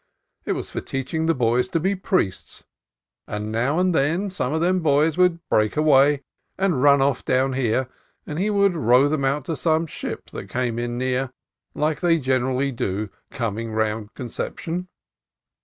It 0.45 0.53
was 0.53 0.71
for 0.71 0.81
teach 0.81 1.13
ing 1.13 1.27
the 1.27 1.35
boys 1.35 1.67
to 1.67 1.79
be 1.79 1.93
priests, 1.93 2.63
and 3.27 3.51
now 3.51 3.77
and 3.77 3.93
then 3.93 4.31
some 4.31 4.51
of 4.51 4.59
them 4.59 4.79
boys 4.79 5.15
would 5.15 5.47
break 5.47 5.77
away, 5.77 6.23
and 6.57 6.81
run 6.81 7.03
off 7.03 7.23
down 7.23 7.53
here, 7.53 7.87
and 8.25 8.39
he 8.39 8.49
would 8.49 8.75
row 8.75 9.07
them 9.07 9.23
out 9.23 9.45
to 9.45 9.55
some 9.55 9.85
ship 9.85 10.31
that 10.31 10.49
came 10.49 10.77
near 10.97 11.21
in, 11.21 11.29
like 11.79 11.99
they 12.01 12.17
generally 12.17 12.71
do 12.71 13.11
coming 13.29 13.73
round 13.73 14.11
Con 14.15 14.29
ception. 14.29 14.87